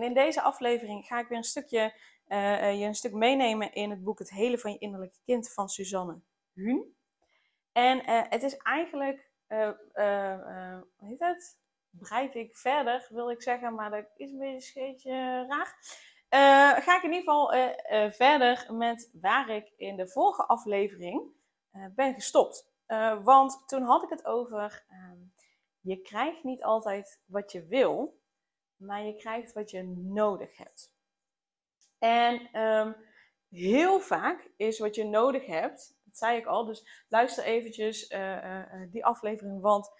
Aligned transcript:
En 0.00 0.06
in 0.06 0.14
deze 0.14 0.42
aflevering 0.42 1.06
ga 1.06 1.18
ik 1.18 1.28
weer 1.28 1.38
een 1.38 1.44
stukje 1.44 1.94
uh, 2.28 2.80
je 2.80 2.86
een 2.86 2.94
stuk 2.94 3.12
meenemen 3.12 3.72
in 3.72 3.90
het 3.90 4.04
boek 4.04 4.18
Het 4.18 4.30
Hele 4.30 4.58
van 4.58 4.72
je 4.72 4.78
Innerlijke 4.78 5.18
Kind 5.24 5.52
van 5.52 5.68
Suzanne 5.68 6.20
Huhn. 6.54 6.96
En 7.72 8.10
uh, 8.10 8.22
het 8.28 8.42
is 8.42 8.56
eigenlijk, 8.56 9.30
uh, 9.48 9.70
hoe 10.96 11.08
heet 11.08 11.20
het? 11.20 11.58
Breid 11.90 12.34
ik 12.34 12.56
verder, 12.56 13.06
wil 13.10 13.30
ik 13.30 13.42
zeggen, 13.42 13.74
maar 13.74 13.90
dat 13.90 14.04
is 14.16 14.30
een 14.30 14.38
beetje 14.38 14.80
een 14.80 14.86
beetje 14.92 15.46
raar. 15.48 15.76
ga 16.82 16.96
ik 16.96 17.02
in 17.02 17.12
ieder 17.12 17.32
geval 17.32 17.48
verder 18.10 18.74
met 18.74 19.10
waar 19.12 19.48
ik 19.48 19.72
in 19.76 19.96
de 19.96 20.08
vorige 20.08 20.46
aflevering 20.46 21.22
ben 21.94 22.14
gestopt. 22.14 22.72
want 23.22 23.68
toen 23.68 23.82
had 23.82 24.02
ik 24.02 24.10
het 24.10 24.24
over, 24.24 24.84
ehm, 24.88 25.18
je 25.80 26.00
krijgt 26.00 26.44
niet 26.44 26.62
altijd 26.62 27.20
wat 27.26 27.52
je 27.52 27.66
wil, 27.66 28.19
maar 28.80 29.02
je 29.02 29.14
krijgt 29.14 29.52
wat 29.52 29.70
je 29.70 29.82
nodig 29.96 30.56
hebt. 30.56 30.94
En 31.98 32.60
um, 32.60 32.96
heel 33.48 34.00
vaak 34.00 34.50
is 34.56 34.78
wat 34.78 34.94
je 34.94 35.04
nodig 35.04 35.46
hebt, 35.46 35.98
dat 36.04 36.16
zei 36.16 36.38
ik 36.38 36.46
al, 36.46 36.64
dus 36.64 37.04
luister 37.08 37.44
eventjes 37.44 38.10
uh, 38.10 38.44
uh, 38.44 38.62
die 38.90 39.04
aflevering, 39.04 39.60
want 39.60 39.90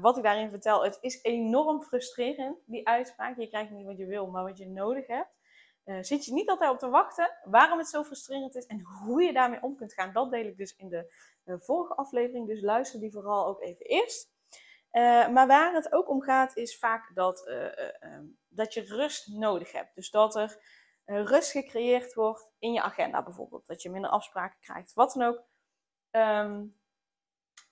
wat 0.00 0.16
ik 0.16 0.22
daarin 0.22 0.50
vertel, 0.50 0.84
het 0.84 0.98
is 1.00 1.22
enorm 1.22 1.82
frustrerend, 1.82 2.62
die 2.66 2.88
uitspraak. 2.88 3.38
Je 3.38 3.48
krijgt 3.48 3.70
niet 3.70 3.86
wat 3.86 3.96
je 3.96 4.06
wil, 4.06 4.26
maar 4.26 4.42
wat 4.42 4.58
je 4.58 4.66
nodig 4.66 5.06
hebt. 5.06 5.38
zit 6.00 6.24
je 6.24 6.32
niet 6.32 6.48
altijd 6.48 6.70
op 6.70 6.78
te 6.78 6.88
wachten 6.88 7.30
waarom 7.44 7.78
het 7.78 7.88
zo 7.88 8.02
frustrerend 8.02 8.54
is 8.54 8.66
en 8.66 8.80
hoe 8.80 9.22
je 9.22 9.32
daarmee 9.32 9.62
om 9.62 9.76
kunt 9.76 9.92
gaan. 9.92 10.12
Dat 10.12 10.30
deel 10.30 10.44
ik 10.44 10.56
dus 10.56 10.76
in 10.76 10.88
de 10.88 11.10
vorige 11.58 11.94
aflevering, 11.94 12.46
dus 12.46 12.60
luister 12.60 13.00
die 13.00 13.12
vooral 13.12 13.46
ook 13.46 13.62
even 13.62 13.86
eerst. 13.86 14.36
Uh, 14.92 15.28
maar 15.28 15.46
waar 15.46 15.74
het 15.74 15.92
ook 15.92 16.08
om 16.08 16.22
gaat, 16.22 16.56
is 16.56 16.78
vaak 16.78 17.14
dat, 17.14 17.46
uh, 17.48 17.64
uh, 17.64 18.18
dat 18.48 18.74
je 18.74 18.80
rust 18.80 19.28
nodig 19.28 19.72
hebt. 19.72 19.94
Dus 19.94 20.10
dat 20.10 20.36
er 20.36 20.58
rust 21.04 21.50
gecreëerd 21.50 22.14
wordt 22.14 22.52
in 22.58 22.72
je 22.72 22.82
agenda 22.82 23.22
bijvoorbeeld. 23.22 23.66
Dat 23.66 23.82
je 23.82 23.90
minder 23.90 24.10
afspraken 24.10 24.60
krijgt, 24.60 24.92
wat 24.92 25.12
dan 25.12 25.22
ook. 25.22 25.42
Um, 26.10 26.76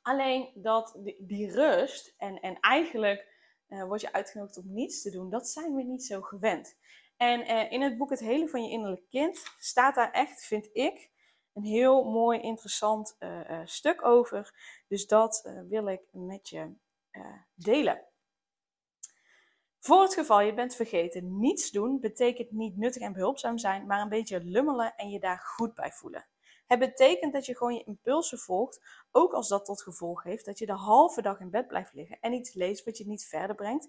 alleen 0.02 0.50
dat 0.54 0.98
die, 1.18 1.52
rust 1.52 2.14
en, 2.16 2.40
en 2.40 2.60
eigenlijk 2.60 3.34
word 3.66 4.00
je 4.00 4.12
uitgenodigd 4.12 4.58
om 4.58 4.72
niets 4.72 5.02
te 5.02 5.10
doen, 5.10 5.30
dat 5.30 5.48
zijn 5.48 5.74
we 5.74 5.82
niet 5.82 6.04
zo 6.04 6.20
gewend. 6.20 6.76
En 7.16 7.70
in 7.70 7.82
het 7.82 7.98
boek 7.98 8.10
Het 8.10 8.20
Hele 8.20 8.48
van 8.48 8.64
je 8.64 8.70
Innerlijk 8.70 9.08
Kind 9.08 9.42
staat 9.58 9.94
daar 9.94 10.10
echt, 10.10 10.44
vind 10.44 10.68
ik, 10.72 11.10
een 11.52 11.64
heel 11.64 12.04
mooi, 12.04 12.40
interessant 12.40 13.16
stuk 13.64 14.04
over. 14.04 14.54
Dus 14.88 15.06
dat 15.06 15.50
wil 15.68 15.86
ik 15.86 16.02
met 16.12 16.48
je 16.48 16.74
delen. 17.54 18.04
Voor 19.78 20.02
het 20.02 20.14
geval 20.14 20.40
je 20.40 20.54
bent 20.54 20.74
vergeten, 20.74 21.38
niets 21.38 21.70
doen 21.70 22.00
betekent 22.00 22.50
niet 22.50 22.76
nuttig 22.76 23.02
en 23.02 23.12
behulpzaam 23.12 23.58
zijn, 23.58 23.86
maar 23.86 24.00
een 24.00 24.08
beetje 24.08 24.44
lummelen 24.44 24.94
en 24.96 25.10
je 25.10 25.20
daar 25.20 25.38
goed 25.38 25.74
bij 25.74 25.92
voelen. 25.92 26.26
Het 26.66 26.78
betekent 26.78 27.32
dat 27.32 27.46
je 27.46 27.56
gewoon 27.56 27.74
je 27.74 27.84
impulsen 27.84 28.38
volgt, 28.38 28.80
ook 29.10 29.32
als 29.32 29.48
dat 29.48 29.64
tot 29.64 29.82
gevolg 29.82 30.22
heeft 30.22 30.44
dat 30.44 30.58
je 30.58 30.66
de 30.66 30.72
halve 30.72 31.22
dag 31.22 31.40
in 31.40 31.50
bed 31.50 31.68
blijft 31.68 31.92
liggen 31.92 32.18
en 32.20 32.32
iets 32.32 32.54
leest 32.54 32.84
wat 32.84 32.98
je 32.98 33.06
niet 33.06 33.26
verder 33.26 33.56
brengt, 33.56 33.88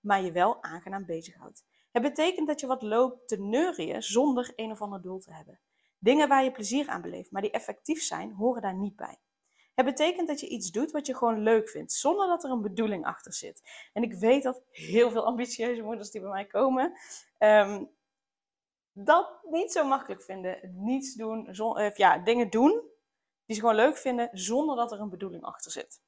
maar 0.00 0.22
je 0.22 0.32
wel 0.32 0.62
aangenaam 0.62 1.04
bezighoudt. 1.04 1.64
Het 1.92 2.02
betekent 2.02 2.46
dat 2.46 2.60
je 2.60 2.66
wat 2.66 2.82
loopt 2.82 3.28
te 3.28 3.40
neurien 3.40 4.02
zonder 4.02 4.52
een 4.56 4.70
of 4.70 4.80
ander 4.80 5.02
doel 5.02 5.18
te 5.18 5.32
hebben. 5.32 5.60
Dingen 5.98 6.28
waar 6.28 6.44
je 6.44 6.52
plezier 6.52 6.88
aan 6.88 7.02
beleeft, 7.02 7.30
maar 7.30 7.42
die 7.42 7.50
effectief 7.50 8.02
zijn, 8.02 8.32
horen 8.32 8.62
daar 8.62 8.74
niet 8.74 8.96
bij. 8.96 9.18
Het 9.74 9.86
betekent 9.86 10.28
dat 10.28 10.40
je 10.40 10.48
iets 10.48 10.70
doet 10.70 10.90
wat 10.90 11.06
je 11.06 11.16
gewoon 11.16 11.42
leuk 11.42 11.68
vindt, 11.68 11.92
zonder 11.92 12.26
dat 12.26 12.44
er 12.44 12.50
een 12.50 12.62
bedoeling 12.62 13.04
achter 13.04 13.32
zit. 13.32 13.62
En 13.92 14.02
ik 14.02 14.14
weet 14.14 14.42
dat 14.42 14.62
heel 14.70 15.10
veel 15.10 15.24
ambitieuze 15.24 15.82
moeders 15.82 16.10
die 16.10 16.20
bij 16.20 16.30
mij 16.30 16.46
komen, 16.46 16.98
um, 17.38 17.90
dat 18.92 19.38
niet 19.42 19.72
zo 19.72 19.84
makkelijk 19.84 20.22
vinden. 20.22 20.72
Niets 20.74 21.14
doen, 21.14 21.48
zon, 21.50 21.80
uh, 21.80 21.94
ja, 21.94 22.18
dingen 22.18 22.50
doen 22.50 22.82
die 23.46 23.54
ze 23.54 23.60
gewoon 23.60 23.74
leuk 23.74 23.96
vinden, 23.96 24.28
zonder 24.32 24.76
dat 24.76 24.92
er 24.92 25.00
een 25.00 25.10
bedoeling 25.10 25.42
achter 25.42 25.70
zit. 25.70 26.00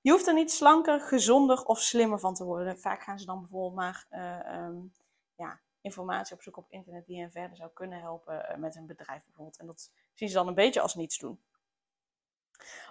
Je 0.00 0.10
hoeft 0.10 0.26
er 0.26 0.34
niet 0.34 0.52
slanker, 0.52 1.00
gezonder 1.00 1.64
of 1.64 1.78
slimmer 1.78 2.18
van 2.18 2.34
te 2.34 2.44
worden. 2.44 2.78
Vaak 2.78 3.02
gaan 3.02 3.18
ze 3.18 3.26
dan 3.26 3.40
bijvoorbeeld 3.40 3.74
maar 3.74 4.06
uh, 4.10 4.64
um, 4.66 4.92
ja, 5.34 5.60
informatie 5.80 6.36
op 6.52 6.66
internet 6.68 7.06
die 7.06 7.20
hen 7.20 7.30
verder 7.30 7.56
zou 7.56 7.70
kunnen 7.74 8.00
helpen 8.00 8.46
uh, 8.50 8.56
met 8.56 8.74
hun 8.74 8.86
bedrijf 8.86 9.24
bijvoorbeeld. 9.24 9.58
En 9.58 9.66
dat 9.66 9.92
zien 10.14 10.28
ze 10.28 10.34
dan 10.34 10.48
een 10.48 10.54
beetje 10.54 10.80
als 10.80 10.94
niets 10.94 11.18
doen. 11.18 11.40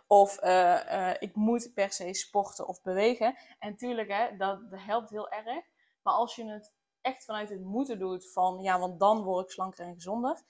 Of 0.08 0.44
uh, 0.44 0.50
uh, 0.92 1.14
ik 1.20 1.36
moet 1.36 1.72
per 1.74 1.92
se 1.92 2.14
sporten 2.14 2.68
of 2.68 2.82
bewegen. 2.82 3.36
En 3.60 3.76
tuurlijk, 3.76 4.12
hè, 4.12 4.38
dat, 4.38 4.70
dat 4.70 4.80
helpt 4.80 5.10
heel 5.10 5.30
erg. 5.30 5.66
Maar 6.02 6.14
als 6.14 6.36
je 6.36 6.46
het 6.46 6.74
echt 7.02 7.26
vanuit 7.26 7.50
het 7.50 7.62
moeten 7.62 8.00
doet, 8.00 8.32
van 8.32 8.62
ja, 8.62 8.80
want 8.80 9.00
dan 9.00 9.24
word 9.24 9.46
ik 9.46 9.52
slanker 9.52 9.86
en 9.86 9.94
gezonder. 9.94 10.44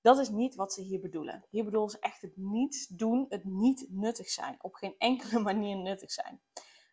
Dat 0.00 0.18
is 0.18 0.28
niet 0.28 0.54
wat 0.54 0.72
ze 0.72 0.82
hier 0.82 1.00
bedoelen. 1.00 1.44
Hier 1.50 1.64
bedoelen 1.64 1.90
ze 1.90 1.98
echt 1.98 2.22
het 2.22 2.36
niets 2.36 2.86
doen, 2.86 3.26
het 3.28 3.44
niet 3.44 3.86
nuttig 3.88 4.28
zijn. 4.28 4.58
Op 4.60 4.74
geen 4.74 4.94
enkele 4.98 5.40
manier 5.50 5.76
nuttig 5.76 6.10
zijn. 6.10 6.42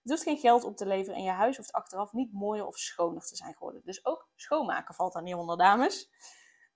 Het 0.02 0.12
hoeft 0.12 0.24
geen 0.24 0.38
geld 0.38 0.64
op 0.64 0.78
te 0.78 0.86
leveren 0.86 1.16
en 1.16 1.24
je 1.24 1.30
huis 1.30 1.58
hoeft 1.58 1.72
achteraf 1.72 2.14
niet 2.14 2.34
mooier 2.34 2.66
of 2.66 2.78
schoner 2.78 3.22
te 3.22 3.36
zijn 3.36 3.54
geworden. 3.54 3.82
Dus 3.86 4.06
ook 4.06 4.30
schoonmaken 4.36 4.96
valt 4.96 5.14
daar 5.14 5.24
niet 5.24 5.36
onder, 5.36 5.58
dames. 5.58 6.10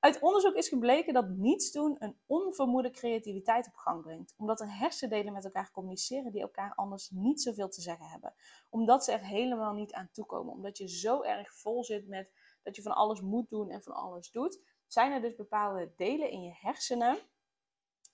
Uit 0.04 0.20
onderzoek 0.20 0.56
is 0.56 0.68
gebleken 0.68 1.14
dat 1.14 1.30
niets 1.30 1.72
doen 1.72 1.96
een 2.00 2.18
onvermoede 2.26 2.90
creativiteit 2.90 3.68
op 3.68 3.76
gang 3.76 4.02
brengt, 4.02 4.34
omdat 4.38 4.60
er 4.60 4.78
hersendelen 4.78 5.34
met 5.34 5.46
elkaar 5.46 5.72
communiceren 5.72 6.32
die 6.32 6.42
elkaar 6.42 6.74
anders 6.76 7.10
niet 7.10 7.42
zoveel 7.42 7.70
te 7.70 7.82
zeggen 7.82 8.06
hebben. 8.06 8.34
Omdat 8.70 9.04
ze 9.04 9.12
er 9.12 9.26
helemaal 9.26 9.74
niet 9.74 9.94
aan 9.94 10.10
toekomen, 10.12 10.54
omdat 10.54 10.78
je 10.78 10.88
zo 10.88 11.22
erg 11.22 11.54
vol 11.56 11.84
zit 11.84 12.08
met 12.08 12.32
dat 12.64 12.76
je 12.76 12.82
van 12.82 12.92
alles 12.92 13.22
moet 13.22 13.50
doen 13.50 13.70
en 13.70 13.84
van 13.84 13.94
alles 13.94 14.32
doet, 14.32 14.60
zijn 14.88 15.12
er 15.12 15.22
dus 15.22 15.36
bepaalde 15.36 15.94
delen 15.96 16.30
in 16.30 16.42
je 16.42 16.54
hersenen 16.54 17.18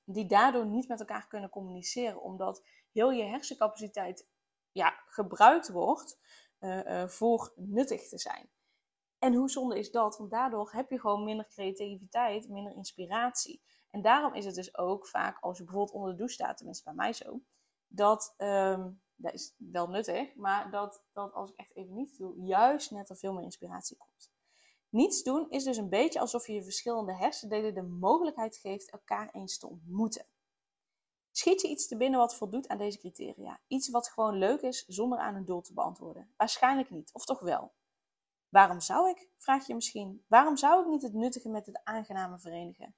die 0.04 0.26
daardoor 0.26 0.66
niet 0.66 0.88
met 0.88 1.00
elkaar 1.00 1.28
kunnen 1.28 1.50
communiceren, 1.50 2.22
omdat 2.22 2.64
heel 2.92 3.12
je 3.12 3.24
hersencapaciteit 3.24 4.28
ja, 4.72 5.04
gebruikt 5.08 5.70
wordt 5.70 6.20
uh, 6.60 6.86
uh, 6.86 7.08
voor 7.08 7.54
nuttig 7.56 8.08
te 8.08 8.20
zijn. 8.20 8.50
En 9.20 9.34
hoe 9.34 9.50
zonde 9.50 9.78
is 9.78 9.92
dat? 9.92 10.18
Want 10.18 10.32
daardoor 10.32 10.72
heb 10.72 10.90
je 10.90 11.00
gewoon 11.00 11.24
minder 11.24 11.48
creativiteit, 11.48 12.50
minder 12.50 12.74
inspiratie. 12.74 13.62
En 13.90 14.02
daarom 14.02 14.34
is 14.34 14.46
het 14.46 14.56
dus 14.56 14.78
ook 14.78 15.08
vaak, 15.08 15.38
als 15.40 15.58
je 15.58 15.64
bijvoorbeeld 15.64 15.96
onder 15.96 16.12
de 16.12 16.18
douche 16.18 16.34
staat, 16.34 16.58
tenminste 16.58 16.84
bij 16.84 16.94
mij 16.94 17.14
zo, 17.14 17.42
dat, 17.88 18.34
um, 18.38 19.02
dat 19.16 19.34
is 19.34 19.56
wel 19.58 19.88
nuttig, 19.88 20.36
maar 20.36 20.72
dat, 20.72 21.04
dat 21.14 21.34
als 21.34 21.50
ik 21.50 21.58
echt 21.58 21.76
even 21.76 21.94
niets 21.94 22.18
doe, 22.18 22.42
juist 22.42 22.92
net 22.92 23.10
er 23.10 23.18
veel 23.18 23.34
meer 23.34 23.44
inspiratie 23.44 23.98
komt. 23.98 24.32
Niets 24.90 25.24
doen 25.24 25.50
is 25.50 25.64
dus 25.64 25.78
een 25.78 25.90
beetje 25.90 26.20
alsof 26.20 26.48
je 26.48 26.54
je 26.54 26.64
verschillende 26.64 27.16
hersendelen 27.16 27.74
de 27.74 27.82
mogelijkheid 27.82 28.58
geeft 28.58 28.92
elkaar 28.92 29.30
eens 29.32 29.58
te 29.58 29.68
ontmoeten. 29.68 30.26
Schiet 31.32 31.62
je 31.62 31.68
iets 31.68 31.88
te 31.88 31.98
binnen 31.98 32.20
wat 32.20 32.36
voldoet 32.36 32.68
aan 32.68 32.78
deze 32.78 32.98
criteria? 32.98 33.60
Iets 33.68 33.90
wat 33.90 34.10
gewoon 34.10 34.38
leuk 34.38 34.62
is 34.62 34.86
zonder 34.86 35.20
aan 35.20 35.36
een 35.36 35.46
doel 35.46 35.62
te 35.62 35.74
beantwoorden? 35.74 36.34
Waarschijnlijk 36.38 36.90
niet, 36.90 37.14
of 37.14 37.26
toch 37.26 37.40
wel? 37.40 37.74
Waarom 38.50 38.80
zou 38.80 39.10
ik? 39.10 39.28
Vraag 39.38 39.68
je 39.68 39.76
misschien. 39.76 40.24
Waarom 40.28 40.58
zou 40.58 40.82
ik 40.82 40.88
niet 40.88 41.02
het 41.02 41.14
nuttige 41.14 41.50
met 41.50 41.66
het 41.66 41.82
aangename 41.84 42.40
verenigen? 42.40 42.96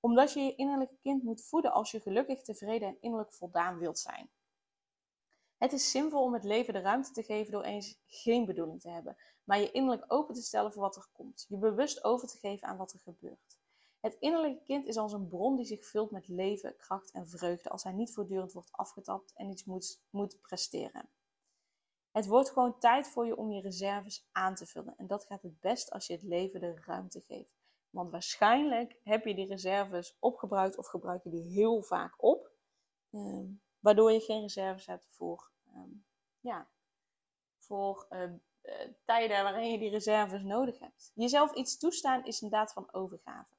Omdat 0.00 0.32
je 0.32 0.40
je 0.40 0.54
innerlijke 0.54 0.98
kind 1.00 1.22
moet 1.22 1.44
voeden 1.44 1.72
als 1.72 1.90
je 1.90 2.00
gelukkig, 2.00 2.42
tevreden 2.42 2.88
en 2.88 2.96
innerlijk 3.00 3.32
voldaan 3.32 3.78
wilt 3.78 3.98
zijn. 3.98 4.30
Het 5.56 5.72
is 5.72 5.90
zinvol 5.90 6.22
om 6.22 6.32
het 6.32 6.44
leven 6.44 6.72
de 6.72 6.80
ruimte 6.80 7.10
te 7.10 7.22
geven 7.22 7.52
door 7.52 7.62
eens 7.62 7.98
geen 8.06 8.44
bedoeling 8.44 8.80
te 8.80 8.90
hebben, 8.90 9.16
maar 9.44 9.60
je 9.60 9.70
innerlijk 9.70 10.12
open 10.12 10.34
te 10.34 10.42
stellen 10.42 10.72
voor 10.72 10.82
wat 10.82 10.96
er 10.96 11.08
komt. 11.12 11.46
Je 11.48 11.56
bewust 11.56 12.04
over 12.04 12.28
te 12.28 12.38
geven 12.38 12.68
aan 12.68 12.76
wat 12.76 12.92
er 12.92 12.98
gebeurt. 12.98 13.58
Het 14.00 14.16
innerlijke 14.18 14.62
kind 14.64 14.86
is 14.86 14.96
als 14.96 15.12
een 15.12 15.28
bron 15.28 15.56
die 15.56 15.64
zich 15.66 15.86
vult 15.86 16.10
met 16.10 16.28
leven, 16.28 16.76
kracht 16.76 17.10
en 17.10 17.28
vreugde 17.28 17.68
als 17.68 17.82
hij 17.82 17.92
niet 17.92 18.12
voortdurend 18.12 18.52
wordt 18.52 18.72
afgetapt 18.72 19.32
en 19.34 19.50
iets 19.50 19.64
moet, 19.64 20.00
moet 20.10 20.40
presteren. 20.40 21.08
Het 22.10 22.26
wordt 22.26 22.50
gewoon 22.50 22.78
tijd 22.78 23.08
voor 23.08 23.26
je 23.26 23.36
om 23.36 23.50
je 23.50 23.60
reserves 23.60 24.28
aan 24.32 24.54
te 24.54 24.66
vullen. 24.66 24.94
En 24.96 25.06
dat 25.06 25.24
gaat 25.24 25.42
het 25.42 25.60
best 25.60 25.90
als 25.90 26.06
je 26.06 26.12
het 26.12 26.22
leven 26.22 26.60
de 26.60 26.82
ruimte 26.86 27.20
geeft. 27.20 27.58
Want 27.90 28.10
waarschijnlijk 28.10 28.96
heb 29.02 29.24
je 29.24 29.34
die 29.34 29.46
reserves 29.46 30.16
opgebruikt 30.18 30.78
of 30.78 30.86
gebruik 30.86 31.22
je 31.24 31.30
die 31.30 31.52
heel 31.52 31.82
vaak 31.82 32.22
op. 32.22 32.50
Um, 33.10 33.62
waardoor 33.78 34.12
je 34.12 34.20
geen 34.20 34.40
reserves 34.40 34.86
hebt 34.86 35.06
voor, 35.08 35.50
um, 35.74 36.04
ja, 36.40 36.68
voor 37.58 38.06
uh, 38.10 38.30
tijden 39.04 39.42
waarin 39.42 39.70
je 39.70 39.78
die 39.78 39.90
reserves 39.90 40.42
nodig 40.42 40.78
hebt. 40.78 41.12
Jezelf 41.14 41.54
iets 41.54 41.78
toestaan 41.78 42.24
is 42.24 42.40
een 42.40 42.50
daad 42.50 42.72
van 42.72 42.92
overgave. 42.92 43.54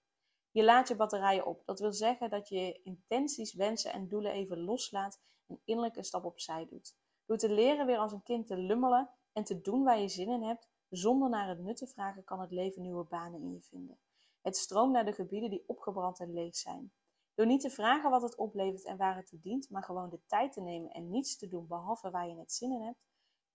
Je 0.52 0.64
laat 0.64 0.88
je 0.88 0.96
batterijen 0.96 1.46
op. 1.46 1.66
Dat 1.66 1.80
wil 1.80 1.94
zeggen 1.94 2.30
dat 2.30 2.50
je 2.50 2.82
intenties, 2.84 3.54
wensen 3.54 3.92
en 3.94 4.08
doelen 4.08 4.32
even 4.32 4.60
loslaat 4.60 5.20
en 5.48 5.62
innerlijk 5.66 5.96
een 5.96 6.04
stap 6.04 6.26
opzij 6.26 6.68
doet. 6.70 6.96
Door 7.32 7.40
te 7.40 7.54
leren 7.54 7.86
weer 7.86 7.98
als 7.98 8.12
een 8.12 8.24
kind 8.24 8.48
te 8.48 8.58
lummelen 8.58 9.10
en 9.34 9.44
te 9.44 9.62
doen 9.62 9.84
waar 9.84 10.00
je 10.00 10.08
zin 10.08 10.30
in 10.30 10.44
hebt, 10.44 10.68
zonder 10.90 11.30
naar 11.30 11.48
het 11.48 11.60
nut 11.60 11.78
te 11.78 11.88
vragen, 11.88 12.24
kan 12.24 12.40
het 12.40 12.52
leven 12.52 12.82
nieuwe 12.82 13.04
banen 13.04 13.42
in 13.42 13.52
je 13.52 13.62
vinden. 13.62 14.00
Het 14.42 14.58
stroomt 14.58 14.92
naar 14.92 15.06
de 15.06 15.14
gebieden 15.14 15.50
die 15.50 15.64
opgebrand 15.68 16.20
en 16.20 16.34
leeg 16.34 16.56
zijn. 16.56 16.94
Door 17.36 17.46
niet 17.46 17.62
te 17.62 17.70
vragen 17.70 18.10
wat 18.10 18.22
het 18.22 18.36
oplevert 18.36 18.86
en 18.86 18.98
waar 18.98 19.16
het 19.16 19.28
toe 19.28 19.40
dient, 19.40 19.70
maar 19.70 19.84
gewoon 19.84 20.10
de 20.10 20.20
tijd 20.26 20.54
te 20.54 20.62
nemen 20.62 20.92
en 20.92 21.10
niets 21.10 21.38
te 21.38 21.48
doen 21.48 21.68
behalve 21.68 22.10
waar 22.10 22.28
je 22.28 22.36
net 22.36 22.52
zin 22.52 22.72
in 22.72 22.82
hebt, 22.82 23.04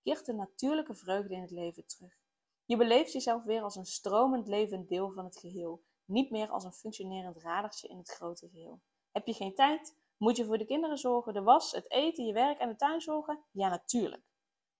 keert 0.02 0.26
de 0.26 0.34
natuurlijke 0.34 0.94
vreugde 0.94 1.34
in 1.34 1.40
het 1.40 1.50
leven 1.50 1.86
terug. 1.86 2.18
Je 2.64 2.76
beleeft 2.76 3.12
jezelf 3.12 3.44
weer 3.44 3.62
als 3.62 3.76
een 3.76 3.86
stromend 3.86 4.48
levend 4.48 4.88
deel 4.88 5.10
van 5.10 5.24
het 5.24 5.38
geheel, 5.38 5.82
niet 6.04 6.30
meer 6.30 6.48
als 6.48 6.64
een 6.64 6.72
functionerend 6.72 7.36
radertje 7.36 7.88
in 7.88 7.98
het 7.98 8.08
grote 8.08 8.48
geheel. 8.48 8.80
Heb 9.10 9.26
je 9.26 9.34
geen 9.34 9.54
tijd? 9.54 9.96
Moet 10.16 10.36
je 10.36 10.44
voor 10.44 10.58
de 10.58 10.64
kinderen 10.64 10.98
zorgen, 10.98 11.34
de 11.34 11.42
was, 11.42 11.72
het 11.72 11.90
eten, 11.90 12.24
je 12.24 12.32
werk 12.32 12.58
en 12.58 12.68
de 12.68 12.76
tuin 12.76 13.00
zorgen? 13.00 13.44
Ja, 13.50 13.68
natuurlijk. 13.68 14.22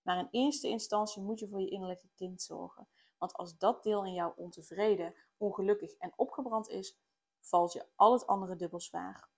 Maar 0.03 0.19
in 0.19 0.29
eerste 0.31 0.69
instantie 0.69 1.23
moet 1.23 1.39
je 1.39 1.49
voor 1.49 1.61
je 1.61 1.69
innerlijke 1.71 2.09
kind 2.15 2.43
zorgen. 2.43 2.89
Want 3.19 3.33
als 3.33 3.59
dat 3.59 3.83
deel 3.83 4.05
in 4.05 4.13
jou 4.13 4.33
ontevreden, 4.37 5.15
ongelukkig 5.37 5.93
en 5.93 6.13
opgebrand 6.17 6.69
is, 6.69 6.99
valt 7.41 7.73
je 7.73 7.87
al 7.95 8.13
het 8.13 8.27
andere 8.27 8.57
dubbel 8.57 8.81
zwaar. 8.81 9.29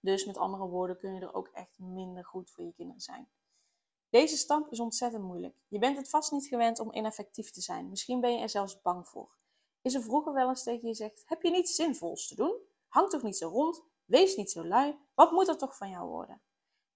Dus 0.00 0.24
met 0.24 0.36
andere 0.36 0.66
woorden 0.66 0.98
kun 0.98 1.14
je 1.14 1.20
er 1.20 1.34
ook 1.34 1.48
echt 1.48 1.78
minder 1.78 2.24
goed 2.24 2.50
voor 2.50 2.64
je 2.64 2.72
kinderen 2.72 3.00
zijn. 3.00 3.30
Deze 4.08 4.36
stap 4.36 4.72
is 4.72 4.80
ontzettend 4.80 5.22
moeilijk. 5.22 5.56
Je 5.68 5.78
bent 5.78 5.96
het 5.96 6.10
vast 6.10 6.32
niet 6.32 6.46
gewend 6.46 6.78
om 6.78 6.92
ineffectief 6.92 7.50
te 7.50 7.60
zijn. 7.60 7.88
Misschien 7.88 8.20
ben 8.20 8.32
je 8.32 8.38
er 8.38 8.48
zelfs 8.48 8.80
bang 8.82 9.08
voor. 9.08 9.36
Is 9.82 9.94
er 9.94 10.02
vroeger 10.02 10.32
wel 10.32 10.48
eens 10.48 10.62
tegen 10.62 10.80
je 10.80 10.88
gezegd: 10.88 11.22
Heb 11.26 11.42
je 11.42 11.50
niets 11.50 11.74
zinvols 11.74 12.28
te 12.28 12.34
doen? 12.34 12.56
Hang 12.88 13.10
toch 13.10 13.22
niet 13.22 13.36
zo 13.36 13.48
rond? 13.48 13.82
Wees 14.10 14.36
niet 14.36 14.50
zo 14.50 14.64
lui. 14.64 14.98
Wat 15.14 15.30
moet 15.30 15.48
er 15.48 15.58
toch 15.58 15.76
van 15.76 15.90
jou 15.90 16.08
worden? 16.08 16.42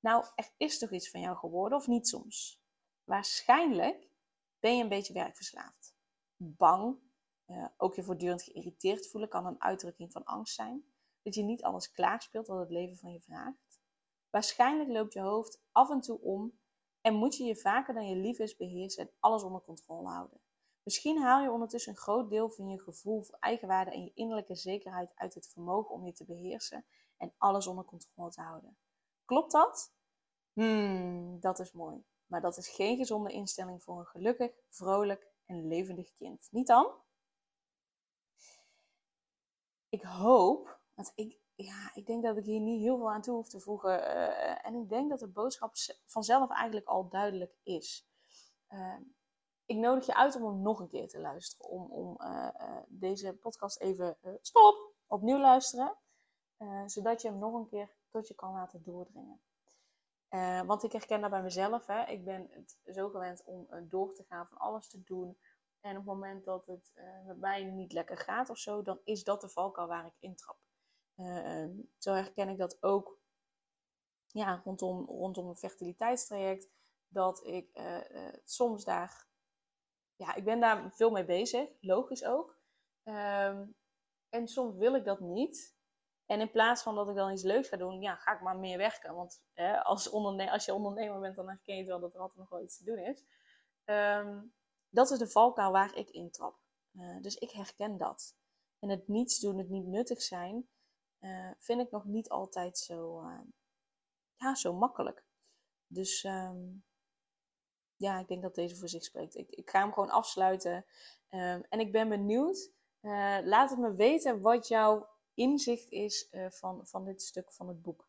Nou, 0.01 0.25
er 0.35 0.51
is 0.57 0.79
toch 0.79 0.91
iets 0.91 1.11
van 1.11 1.21
jou 1.21 1.37
geworden 1.37 1.79
of 1.79 1.87
niet 1.87 2.09
soms? 2.09 2.63
Waarschijnlijk 3.05 4.09
ben 4.61 4.77
je 4.77 4.83
een 4.83 4.89
beetje 4.89 5.13
werkverslaafd. 5.13 5.95
Bang, 6.37 6.99
uh, 7.47 7.67
ook 7.77 7.95
je 7.95 8.03
voortdurend 8.03 8.43
geïrriteerd 8.43 9.11
voelen 9.11 9.29
kan 9.29 9.47
een 9.47 9.63
uitdrukking 9.63 10.13
van 10.13 10.25
angst 10.25 10.55
zijn. 10.55 10.85
Dat 11.23 11.35
je 11.35 11.43
niet 11.43 11.63
alles 11.63 11.91
klaarspeelt 11.91 12.47
wat 12.47 12.59
het 12.59 12.71
leven 12.71 12.97
van 12.97 13.13
je 13.13 13.21
vraagt. 13.21 13.81
Waarschijnlijk 14.31 14.89
loopt 14.89 15.13
je 15.13 15.21
hoofd 15.21 15.63
af 15.73 15.91
en 15.91 16.01
toe 16.01 16.21
om 16.21 16.59
en 17.01 17.15
moet 17.15 17.37
je 17.37 17.45
je 17.45 17.57
vaker 17.57 17.95
dan 17.95 18.09
je 18.09 18.17
lief 18.17 18.39
is 18.39 18.57
beheersen 18.57 19.03
en 19.03 19.15
alles 19.21 19.43
onder 19.43 19.63
controle 19.63 20.09
houden. 20.09 20.41
Misschien 20.83 21.19
haal 21.19 21.43
je 21.43 21.51
ondertussen 21.51 21.93
een 21.93 21.99
groot 21.99 22.31
deel 22.31 22.51
van 22.51 22.69
je 22.69 22.81
gevoel 22.81 23.23
voor 23.23 23.37
eigenwaarde 23.41 23.91
en 23.91 24.05
je 24.05 24.13
innerlijke 24.15 24.55
zekerheid 24.55 25.13
uit 25.15 25.35
het 25.35 25.49
vermogen 25.49 25.95
om 25.95 26.07
je 26.07 26.13
te 26.13 26.25
beheersen 26.25 26.85
en 27.17 27.35
alles 27.39 27.67
onder 27.67 27.85
controle 27.85 28.31
te 28.31 28.41
houden. 28.41 28.77
Klopt 29.25 29.53
dat? 29.53 29.93
Hmm, 30.53 31.41
dat 31.41 31.59
is 31.59 31.73
mooi. 31.73 32.05
Maar 32.27 32.41
dat 32.41 32.57
is 32.57 32.69
geen 32.69 32.97
gezonde 32.97 33.33
instelling 33.33 33.83
voor 33.83 33.99
een 33.99 34.07
gelukkig, 34.07 34.53
vrolijk 34.69 35.33
en 35.47 35.67
levendig 35.67 36.15
kind. 36.15 36.49
Niet 36.51 36.67
dan? 36.67 36.93
Ik 39.89 40.03
hoop, 40.03 40.81
want 40.95 41.13
ik, 41.15 41.39
ja, 41.55 41.91
ik 41.95 42.07
denk 42.07 42.23
dat 42.23 42.37
ik 42.37 42.45
hier 42.45 42.61
niet 42.61 42.81
heel 42.81 42.97
veel 42.97 43.13
aan 43.13 43.23
toe 43.23 43.35
hoef 43.35 43.49
te 43.49 43.61
voegen. 43.61 43.99
Uh, 44.01 44.67
en 44.67 44.75
ik 44.75 44.89
denk 44.89 45.11
dat 45.11 45.19
de 45.19 45.29
boodschap 45.29 45.73
vanzelf 46.07 46.51
eigenlijk 46.51 46.87
al 46.87 47.09
duidelijk 47.09 47.57
is. 47.63 48.07
Uh, 48.71 48.97
ik 49.65 49.77
nodig 49.77 50.07
je 50.07 50.15
uit 50.15 50.37
om 50.37 50.45
hem 50.45 50.63
nog 50.63 50.81
een 50.81 50.89
keer 50.89 51.09
te 51.09 51.21
luisteren. 51.21 51.71
Om, 51.71 51.91
om 51.91 52.17
uh, 52.21 52.49
deze 52.89 53.35
podcast 53.35 53.81
even 53.81 54.19
stop, 54.41 54.93
opnieuw 55.07 55.39
luisteren. 55.39 55.97
Zodat 56.87 57.23
je 57.23 57.29
hem 57.29 57.39
nog 57.39 57.55
een 57.55 57.69
keer 57.69 57.95
tot 58.09 58.29
je 58.29 58.35
kan 58.35 58.53
laten 58.53 58.83
doordringen. 58.83 59.41
want 60.67 60.83
ik 60.83 60.93
herken 60.93 61.21
dat 61.21 61.31
bij 61.31 61.43
mezelf. 61.43 61.87
Hè. 61.87 62.05
Ik 62.05 62.25
ben 62.25 62.49
het 62.51 62.79
zo 62.95 63.09
gewend 63.09 63.45
om 63.45 63.67
door 63.89 64.15
te 64.15 64.25
gaan, 64.25 64.47
van 64.47 64.59
alles 64.59 64.89
te 64.89 65.03
doen. 65.05 65.39
En 65.81 65.91
op 65.91 65.97
het 65.97 66.05
moment 66.05 66.45
dat 66.45 66.67
het 66.67 66.93
met 67.27 67.39
mij 67.39 67.65
niet 67.65 67.93
lekker 67.93 68.17
gaat 68.17 68.51
of 68.51 68.59
zo, 68.59 68.83
dan 68.83 69.01
is 69.05 69.25
dat 69.25 69.41
de 69.41 69.49
valkuil 69.49 69.89
waar 69.89 70.07
ik 70.07 70.17
intrap. 70.19 70.59
Ehm, 71.17 71.71
zo 71.99 72.13
herken 72.13 72.49
ik 72.49 72.59
dat 72.59 72.83
ook 72.83 73.19
ja, 74.27 74.61
rondom, 74.65 75.07
rondom 75.07 75.49
een 75.49 75.57
fertiliteitstraject. 75.57 76.69
Dat 77.09 77.47
ik 77.47 77.81
soms 78.45 78.85
daar, 78.85 79.29
ja, 80.17 80.35
ik 80.35 80.45
ben 80.45 80.61
daar 80.61 80.93
veel 80.95 81.11
mee 81.11 81.25
bezig, 81.25 81.69
logisch 81.81 82.25
ook. 82.25 82.59
Ehm, 83.03 83.67
en 84.29 84.49
soms 84.49 84.77
wil 84.77 84.95
ik 84.95 85.05
dat 85.05 85.21
niet. 85.21 85.74
En 86.27 86.41
in 86.41 86.51
plaats 86.51 86.83
van 86.83 86.95
dat 86.95 87.09
ik 87.09 87.15
dan 87.15 87.33
iets 87.33 87.43
leuks 87.43 87.69
ga 87.69 87.77
doen, 87.77 88.01
ja, 88.01 88.17
ga 88.17 88.35
ik 88.35 88.41
maar 88.41 88.57
meer 88.57 88.79
werken. 88.79 89.15
Want 89.15 89.43
als, 89.83 90.11
onderne 90.11 90.51
als 90.51 90.65
je 90.65 90.75
ondernemer 90.75 91.21
bent, 91.21 91.37
dan 91.37 91.49
herken 91.49 91.77
je 91.77 91.85
wel 91.85 92.01
dat 92.01 92.15
er 92.15 92.21
altijd 92.21 92.39
nog 92.39 92.49
wel 92.49 92.63
iets 92.63 92.77
te 92.77 92.85
doen 92.85 92.99
is. 92.99 93.25
Ehm, 93.85 94.41
dat 94.89 95.11
is 95.11 95.19
de 95.19 95.29
valkuil 95.29 95.71
waar 95.71 95.97
ik 95.97 96.11
in 96.11 96.31
trap. 96.31 96.59
Uh, 96.93 97.21
dus 97.21 97.37
ik 97.37 97.51
herken 97.51 97.97
dat. 97.97 98.37
En 98.79 98.89
het 98.89 99.09
niets 99.09 99.39
doen, 99.39 99.59
het 99.59 99.69
niet 99.69 99.87
nuttig 99.87 100.23
zijn, 100.23 100.69
uh, 101.21 101.51
vind 101.59 101.81
ik 101.81 101.91
nog 101.91 102.05
niet 102.05 102.29
altijd 102.29 102.79
zo, 102.79 103.23
uh, 103.23 103.41
ja, 104.37 104.55
zo 104.55 104.73
makkelijk. 104.73 105.25
Dus 105.87 106.25
um, 106.25 106.85
ja, 107.97 108.19
ik 108.19 108.29
denk 108.29 108.43
dat 108.43 108.55
deze 108.55 108.77
voor 108.77 108.89
zich 108.89 109.05
spreekt. 109.05 109.35
Ik, 109.35 109.51
ik 109.51 109.71
ga 109.71 109.81
hem 109.81 109.93
gewoon 109.93 110.11
afsluiten. 110.11 110.85
Um, 111.31 111.65
en 111.69 111.81
ik 111.81 111.93
ben 111.93 112.09
benieuwd. 112.09 112.73
Laat 113.45 113.71
het 113.71 113.79
me 113.79 113.95
weten 113.95 114.41
wat 114.41 114.69
jouw 114.69 115.09
inzicht 115.35 115.91
is 115.91 116.29
van, 116.49 116.87
van 116.87 117.05
dit 117.05 117.23
stuk 117.23 117.53
van 117.53 117.69
het 117.69 117.83
boek. 117.83 118.09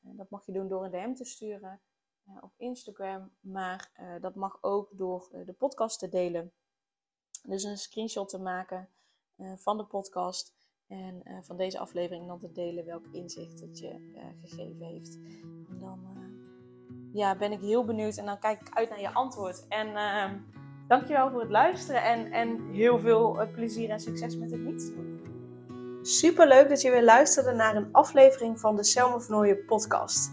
dat 0.00 0.30
mag 0.30 0.46
je 0.46 0.52
doen 0.52 0.68
door 0.68 0.84
een 0.84 0.90
DM 0.90 1.14
te 1.14 1.24
sturen 1.24 1.80
op 2.40 2.52
Instagram. 2.56 3.30
Maar 3.40 3.90
dat 4.20 4.34
mag 4.34 4.58
ook 4.60 4.88
door 4.92 5.28
de 5.44 5.52
podcast 5.52 5.98
te 5.98 6.08
delen. 6.08 6.52
Dus 7.42 7.62
een 7.62 7.78
screenshot 7.78 8.28
te 8.28 8.38
maken 8.38 8.88
van 9.56 9.76
de 9.76 9.84
podcast. 9.84 10.54
En 10.92 11.22
uh, 11.24 11.36
van 11.42 11.56
deze 11.56 11.78
aflevering 11.78 12.26
dan 12.26 12.38
te 12.38 12.52
delen 12.52 12.84
welk 12.84 13.04
inzicht 13.12 13.60
het 13.60 13.78
je 13.78 14.12
uh, 14.14 14.22
gegeven 14.40 14.86
heeft. 14.86 15.18
En 15.70 15.78
dan 15.78 16.00
uh, 16.16 17.14
ja, 17.14 17.36
ben 17.36 17.52
ik 17.52 17.60
heel 17.60 17.84
benieuwd 17.84 18.16
en 18.16 18.26
dan 18.26 18.38
kijk 18.38 18.60
ik 18.60 18.74
uit 18.74 18.88
naar 18.88 19.00
je 19.00 19.12
antwoord. 19.12 19.68
En 19.68 19.96
ehm, 19.96 20.38
dankjewel 20.88 21.30
voor 21.30 21.40
het 21.40 21.50
luisteren 21.50 22.02
en, 22.02 22.32
en 22.32 22.70
heel 22.70 22.98
veel 22.98 23.50
plezier 23.52 23.90
en 23.90 24.00
succes 24.00 24.36
met 24.36 24.50
het 24.50 24.60
niets 24.60 24.90
Super 26.02 26.48
leuk 26.48 26.68
dat 26.68 26.80
je 26.82 26.90
weer 26.90 27.04
luisterde 27.04 27.52
naar 27.52 27.76
een 27.76 27.88
aflevering 27.92 28.60
van 28.60 28.76
de 28.76 28.84
Selma 28.84 29.20
Vernooien 29.20 29.64
podcast. 29.64 30.30